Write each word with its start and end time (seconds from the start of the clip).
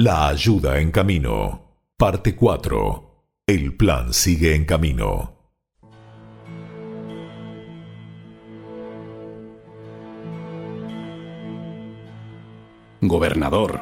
La 0.00 0.28
ayuda 0.28 0.78
en 0.78 0.92
camino. 0.92 1.74
Parte 1.96 2.36
4. 2.36 3.24
El 3.48 3.76
plan 3.76 4.14
sigue 4.14 4.54
en 4.54 4.64
camino. 4.64 5.34
Gobernador, 13.00 13.80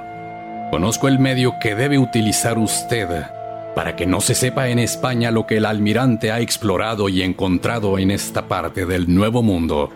conozco 0.71 1.07
el 1.07 1.19
medio 1.19 1.53
que 1.61 1.75
debe 1.75 1.99
utilizar 1.99 2.57
usted 2.57 3.27
para 3.75 3.95
que 3.95 4.07
no 4.07 4.23
se 4.23 4.35
sepa 4.35 4.71
en 4.71 4.79
España 4.79 5.31
lo 5.31 5.47
que 5.47 5.59
el 5.59 5.67
almirante 5.67 6.33
ha 6.33 6.41
explorado 6.41 7.11
y 7.11 7.21
encontrado 7.21 7.99
en 7.99 8.11
esta 8.11 8.49
parte 8.49 8.87
del 8.87 9.15
Nuevo 9.15 9.43
Mundo. 9.43 9.93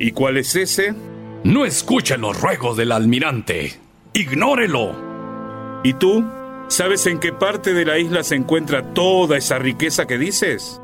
¿Y 0.00 0.12
cuál 0.12 0.38
es 0.38 0.56
ese? 0.56 0.94
No 1.44 1.66
escuche 1.66 2.16
los 2.16 2.40
ruegos 2.40 2.78
del 2.78 2.90
almirante. 2.90 3.78
Ignórelo. 4.14 5.07
¿Y 5.82 5.94
tú? 5.94 6.24
¿Sabes 6.68 7.06
en 7.06 7.18
qué 7.18 7.32
parte 7.32 7.72
de 7.72 7.84
la 7.84 7.98
isla 7.98 8.22
se 8.22 8.34
encuentra 8.34 8.94
toda 8.94 9.36
esa 9.36 9.58
riqueza 9.58 10.06
que 10.06 10.18
dices? 10.18 10.80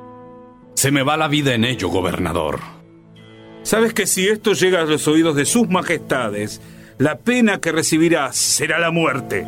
Se 0.75 0.91
me 0.91 1.03
va 1.03 1.17
la 1.17 1.29
vida 1.29 1.55
en 1.55 1.65
ello, 1.65 1.89
gobernador. 1.89 2.61
¿Sabes 3.63 3.95
que 3.95 4.07
si 4.07 4.29
esto 4.29 4.53
llega 4.53 4.81
a 4.81 4.85
los 4.85 5.09
oídos 5.09 5.37
de 5.37 5.45
sus 5.45 5.69
majestades, 5.69 6.61
la 6.99 7.19
pena 7.19 7.61
que 7.61 7.73
recibirás 7.73 8.37
será 8.37 8.79
la 8.79 8.93
muerte. 8.93 9.45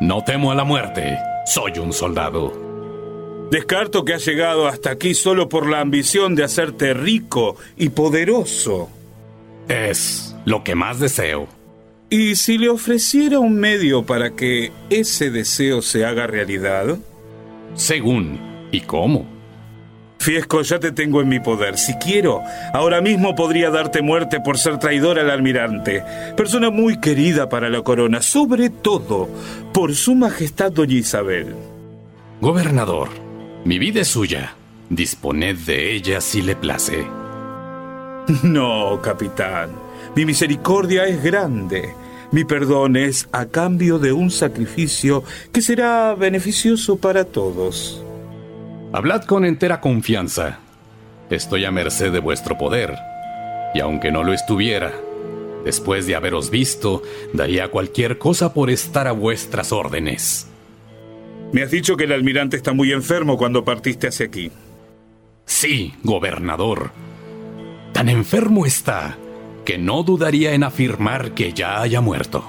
No 0.00 0.24
temo 0.24 0.50
a 0.50 0.54
la 0.56 0.64
muerte. 0.64 1.16
Soy 1.46 1.78
un 1.78 1.92
soldado. 1.92 3.48
Descarto 3.52 4.04
que 4.04 4.14
has 4.14 4.24
llegado 4.24 4.66
hasta 4.66 4.90
aquí 4.90 5.14
solo 5.14 5.48
por 5.48 5.68
la 5.68 5.80
ambición 5.80 6.34
de 6.34 6.44
hacerte 6.44 6.94
rico 6.94 7.56
y 7.76 7.90
poderoso. 7.90 8.88
Es 9.68 10.34
lo 10.44 10.64
que 10.64 10.74
más 10.74 10.98
deseo. 10.98 11.46
¿Y 12.12 12.34
si 12.34 12.58
le 12.58 12.68
ofreciera 12.68 13.38
un 13.38 13.54
medio 13.54 14.04
para 14.04 14.30
que 14.30 14.72
ese 14.90 15.30
deseo 15.30 15.80
se 15.80 16.04
haga 16.04 16.26
realidad? 16.26 16.98
Según. 17.74 18.40
¿Y 18.72 18.80
cómo? 18.80 19.26
Fiesco, 20.18 20.60
ya 20.62 20.80
te 20.80 20.90
tengo 20.90 21.20
en 21.20 21.28
mi 21.28 21.38
poder. 21.38 21.78
Si 21.78 21.94
quiero, 21.94 22.42
ahora 22.74 23.00
mismo 23.00 23.36
podría 23.36 23.70
darte 23.70 24.02
muerte 24.02 24.40
por 24.40 24.58
ser 24.58 24.78
traidor 24.78 25.20
al 25.20 25.30
almirante. 25.30 26.02
Persona 26.36 26.70
muy 26.70 27.00
querida 27.00 27.48
para 27.48 27.68
la 27.68 27.82
corona, 27.82 28.20
sobre 28.20 28.70
todo 28.70 29.28
por 29.72 29.94
su 29.94 30.16
majestad 30.16 30.72
doña 30.72 30.94
Isabel. 30.94 31.54
Gobernador, 32.40 33.08
mi 33.64 33.78
vida 33.78 34.00
es 34.00 34.08
suya. 34.08 34.54
Disponed 34.88 35.58
de 35.58 35.94
ella 35.94 36.20
si 36.20 36.42
le 36.42 36.56
place. 36.56 37.06
No, 38.42 39.00
capitán. 39.00 39.89
Mi 40.16 40.24
misericordia 40.24 41.04
es 41.04 41.22
grande. 41.22 41.94
Mi 42.32 42.44
perdón 42.44 42.96
es 42.96 43.28
a 43.32 43.46
cambio 43.46 43.98
de 43.98 44.12
un 44.12 44.30
sacrificio 44.30 45.24
que 45.52 45.62
será 45.62 46.14
beneficioso 46.14 46.96
para 46.96 47.24
todos. 47.24 48.04
Hablad 48.92 49.24
con 49.24 49.44
entera 49.44 49.80
confianza. 49.80 50.58
Estoy 51.28 51.64
a 51.64 51.70
merced 51.70 52.12
de 52.12 52.20
vuestro 52.20 52.56
poder. 52.58 52.96
Y 53.74 53.80
aunque 53.80 54.10
no 54.10 54.24
lo 54.24 54.32
estuviera, 54.32 54.92
después 55.64 56.06
de 56.06 56.16
haberos 56.16 56.50
visto, 56.50 57.02
daría 57.32 57.68
cualquier 57.68 58.18
cosa 58.18 58.52
por 58.52 58.70
estar 58.70 59.06
a 59.06 59.12
vuestras 59.12 59.72
órdenes. 59.72 60.48
Me 61.52 61.62
has 61.62 61.70
dicho 61.70 61.96
que 61.96 62.04
el 62.04 62.12
almirante 62.12 62.56
está 62.56 62.72
muy 62.72 62.92
enfermo 62.92 63.36
cuando 63.36 63.64
partiste 63.64 64.08
hacia 64.08 64.26
aquí. 64.26 64.52
Sí, 65.46 65.94
gobernador. 66.04 66.92
Tan 67.92 68.08
enfermo 68.08 68.66
está 68.66 69.18
que 69.64 69.78
no 69.78 70.02
dudaría 70.02 70.52
en 70.54 70.64
afirmar 70.64 71.32
que 71.32 71.52
ya 71.52 71.80
haya 71.80 72.00
muerto. 72.00 72.44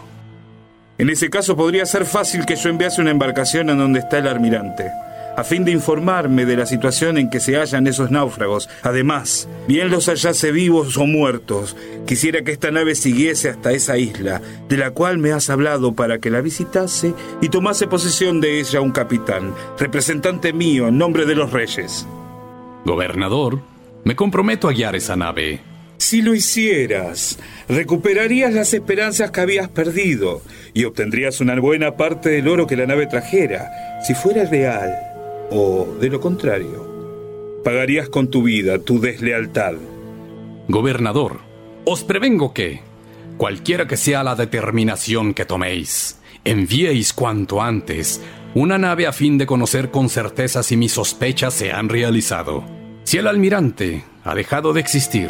En 0.98 1.10
ese 1.10 1.30
caso 1.30 1.56
podría 1.56 1.86
ser 1.86 2.06
fácil 2.06 2.46
que 2.46 2.56
yo 2.56 2.70
enviase 2.70 3.02
una 3.02 3.12
embarcación 3.12 3.70
en 3.70 3.78
donde 3.78 4.00
está 4.00 4.20
el 4.20 4.28
almirante 4.28 4.92
a 5.36 5.44
fin 5.44 5.64
de 5.64 5.72
informarme 5.72 6.46
de 6.46 6.58
la 6.58 6.66
situación 6.66 7.18
en 7.18 7.30
que 7.30 7.40
se 7.40 7.56
hallan 7.56 7.88
esos 7.88 8.12
náufragos. 8.12 8.70
Además, 8.84 9.48
bien 9.68 9.90
los 9.90 10.08
hallase 10.08 10.52
vivos 10.52 10.98
o 10.98 11.06
muertos, 11.06 11.76
quisiera 12.06 12.44
que 12.44 12.52
esta 12.52 12.72
nave 12.72 12.96
siguiese 12.96 13.50
hasta 13.50 13.72
esa 13.72 13.98
isla, 13.98 14.42
de 14.68 14.78
la 14.78 14.92
cual 14.92 15.18
me 15.18 15.32
has 15.32 15.50
hablado 15.50 15.94
para 15.94 16.20
que 16.20 16.30
la 16.30 16.42
visitase 16.42 17.14
y 17.42 17.50
tomase 17.50 17.88
posesión 17.88 18.42
de 18.42 18.60
ella 18.60 18.82
un 18.82 18.92
capitán, 18.92 19.54
representante 19.80 20.54
mío 20.54 20.88
en 20.88 20.98
nombre 20.98 21.26
de 21.26 21.36
los 21.36 21.52
reyes. 21.52 22.08
Gobernador, 22.86 23.60
me 24.04 24.16
comprometo 24.16 24.68
a 24.68 24.74
guiar 24.74 24.96
esa 24.96 25.16
nave. 25.16 25.71
Si 26.02 26.24
lo 26.24 26.34
hicieras, 26.34 27.38
recuperarías 27.70 28.52
las 28.56 28.74
esperanzas 28.74 29.30
que 29.30 29.40
habías 29.40 29.70
perdido 29.70 30.42
y 30.74 30.86
obtendrías 30.86 31.42
una 31.42 31.58
buena 31.60 31.96
parte 31.96 32.30
del 32.30 32.48
oro 32.48 32.66
que 32.66 32.76
la 32.76 32.88
nave 32.88 33.06
trajera, 33.06 33.70
si 34.04 34.16
fuera 34.16 34.46
real 34.46 34.98
o, 35.52 35.96
de 36.02 36.10
lo 36.10 36.20
contrario, 36.20 37.62
pagarías 37.64 38.10
con 38.10 38.32
tu 38.32 38.42
vida 38.42 38.80
tu 38.80 39.00
deslealtad. 39.00 39.76
Gobernador, 40.68 41.42
os 41.86 42.04
prevengo 42.04 42.52
que, 42.52 42.82
cualquiera 43.38 43.88
que 43.88 43.96
sea 43.96 44.24
la 44.24 44.34
determinación 44.34 45.36
que 45.36 45.46
toméis, 45.46 46.20
enviéis 46.44 47.14
cuanto 47.14 47.62
antes 47.62 48.22
una 48.56 48.80
nave 48.80 49.06
a 49.06 49.14
fin 49.14 49.38
de 49.38 49.46
conocer 49.46 49.92
con 49.92 50.10
certeza 50.10 50.64
si 50.64 50.78
mis 50.78 50.94
sospechas 50.94 51.54
se 51.54 51.72
han 51.72 51.90
realizado. 51.90 52.64
Si 53.04 53.20
el 53.20 53.28
almirante 53.28 54.04
ha 54.24 54.34
dejado 54.34 54.74
de 54.74 54.82
existir, 54.82 55.30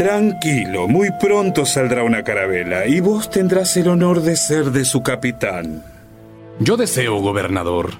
Tranquilo, 0.00 0.88
muy 0.88 1.10
pronto 1.20 1.66
saldrá 1.66 2.04
una 2.04 2.24
carabela 2.24 2.86
y 2.86 3.00
vos 3.00 3.28
tendrás 3.28 3.76
el 3.76 3.86
honor 3.86 4.22
de 4.22 4.34
ser 4.34 4.70
de 4.70 4.86
su 4.86 5.02
capitán. 5.02 5.84
Yo 6.58 6.78
deseo, 6.78 7.20
gobernador, 7.20 7.90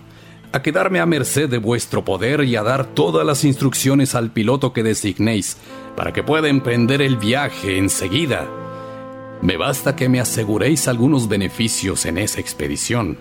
a 0.51 0.63
quedarme 0.63 1.01
a 1.01 1.05
merced 1.05 1.51
de 1.51 1.59
vuestro 1.59 2.03
poder 2.03 2.45
y 2.45 2.57
a 2.57 2.63
dar 2.63 2.87
todas 2.87 3.27
las 3.27 3.45
instrucciones 3.45 4.15
al 4.15 4.31
piloto 4.31 4.73
que 4.73 4.83
designéis 4.83 5.59
para 5.95 6.15
que 6.15 6.23
pueda 6.23 6.49
emprender 6.49 7.03
el 7.03 7.19
viaje 7.19 7.77
enseguida. 7.77 8.49
Me 9.43 9.59
basta 9.59 9.95
que 9.95 10.09
me 10.09 10.21
aseguréis 10.21 10.89
algunos 10.89 11.29
beneficios 11.29 12.07
en 12.07 12.17
esa 12.17 12.41
expedición. 12.41 13.19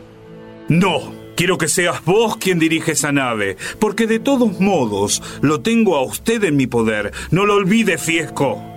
No, 0.70 1.12
quiero 1.36 1.58
que 1.58 1.68
seas 1.68 2.06
vos 2.06 2.38
quien 2.38 2.60
dirige 2.60 2.94
esa 2.94 3.12
nave, 3.12 3.58
porque 3.78 4.08
de 4.08 4.20
todos 4.20 4.62
modos 4.62 5.22
lo 5.42 5.60
tengo 5.60 5.98
a 5.98 6.02
usted 6.02 6.46
en 6.46 6.56
mi 6.56 6.66
poder. 6.66 7.12
No 7.30 7.46
lo 7.46 7.56
olvide, 7.56 7.98
Fiesco. 7.98 8.69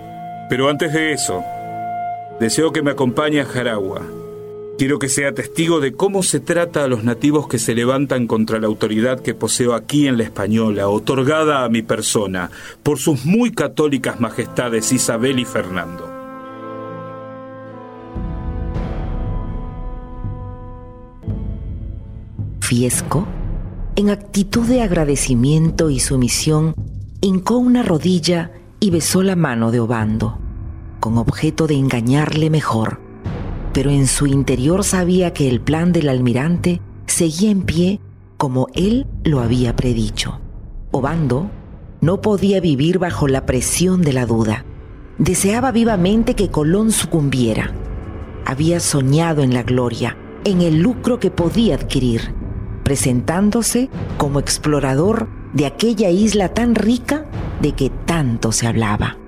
Pero 0.53 0.69
antes 0.69 0.93
de 0.93 1.13
eso, 1.13 1.43
deseo 2.39 2.71
que 2.71 2.83
me 2.83 2.91
acompañe 2.91 3.41
a 3.41 3.45
Jaragua 3.45 4.03
Quiero 4.77 4.99
que 4.99 5.09
sea 5.09 5.33
testigo 5.33 5.79
de 5.79 5.93
cómo 5.93 6.21
se 6.21 6.39
trata 6.39 6.83
a 6.83 6.87
los 6.87 7.03
nativos 7.03 7.47
que 7.47 7.57
se 7.57 7.73
levantan 7.73 8.27
contra 8.27 8.59
la 8.59 8.67
autoridad 8.67 9.19
que 9.19 9.33
poseo 9.33 9.73
aquí 9.73 10.07
en 10.07 10.17
la 10.17 10.25
Española, 10.25 10.89
otorgada 10.89 11.63
a 11.63 11.69
mi 11.69 11.81
persona 11.81 12.51
por 12.83 12.99
sus 12.99 13.25
muy 13.25 13.51
católicas 13.51 14.19
majestades 14.19 14.91
Isabel 14.91 15.39
y 15.39 15.45
Fernando. 15.45 16.07
Fiesco, 22.59 23.25
en 23.95 24.11
actitud 24.11 24.67
de 24.67 24.83
agradecimiento 24.83 25.89
y 25.89 25.99
sumisión, 25.99 26.75
hincó 27.21 27.57
una 27.57 27.81
rodilla 27.81 28.51
y 28.79 28.91
besó 28.91 29.23
la 29.23 29.35
mano 29.35 29.71
de 29.71 29.79
Obando, 29.79 30.42
con 31.03 31.17
objeto 31.17 31.67
de 31.67 31.75
engañarle 31.75 32.49
mejor 32.49 33.03
pero 33.73 33.89
en 33.89 34.07
su 34.07 34.27
interior 34.27 34.83
sabía 34.83 35.33
que 35.33 35.49
el 35.49 35.59
plan 35.59 35.91
del 35.91 36.07
almirante 36.07 36.79
seguía 37.07 37.49
en 37.49 37.63
pie 37.63 37.99
como 38.37 38.67
él 38.75 39.07
lo 39.23 39.41
había 39.41 39.75
predicho. 39.75 40.39
Obando 40.91 41.49
no 41.99 42.21
podía 42.21 42.61
vivir 42.61 42.99
bajo 42.99 43.27
la 43.27 43.45
presión 43.45 44.01
de 44.01 44.13
la 44.13 44.25
duda. 44.25 44.63
Deseaba 45.17 45.71
vivamente 45.71 46.35
que 46.35 46.49
Colón 46.49 46.91
sucumbiera. 46.91 47.73
Había 48.45 48.79
soñado 48.79 49.41
en 49.41 49.53
la 49.53 49.63
gloria, 49.63 50.17
en 50.43 50.61
el 50.61 50.79
lucro 50.79 51.19
que 51.19 51.31
podía 51.31 51.75
adquirir, 51.75 52.33
presentándose 52.83 53.89
como 54.17 54.39
explorador 54.39 55.29
de 55.53 55.65
aquella 55.65 56.09
isla 56.09 56.49
tan 56.49 56.75
rica 56.75 57.25
de 57.61 57.71
que 57.71 57.89
tanto 57.89 58.51
se 58.51 58.67
hablaba. 58.67 59.22